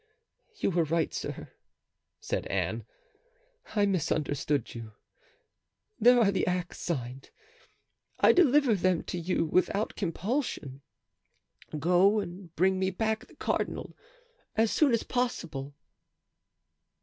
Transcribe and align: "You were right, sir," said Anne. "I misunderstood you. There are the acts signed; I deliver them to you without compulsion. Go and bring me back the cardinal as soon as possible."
"You 0.55 0.71
were 0.71 0.83
right, 0.83 1.13
sir," 1.13 1.51
said 2.19 2.47
Anne. 2.47 2.85
"I 3.75 3.85
misunderstood 3.85 4.73
you. 4.73 4.93
There 5.99 6.19
are 6.21 6.31
the 6.31 6.47
acts 6.47 6.79
signed; 6.79 7.29
I 8.19 8.33
deliver 8.33 8.73
them 8.73 9.03
to 9.03 9.19
you 9.19 9.45
without 9.45 9.95
compulsion. 9.95 10.81
Go 11.77 12.19
and 12.19 12.55
bring 12.55 12.79
me 12.79 12.89
back 12.89 13.27
the 13.27 13.35
cardinal 13.35 13.95
as 14.55 14.71
soon 14.71 14.91
as 14.91 15.03
possible." 15.03 15.75